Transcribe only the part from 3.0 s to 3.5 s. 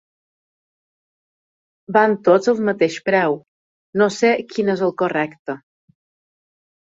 preu,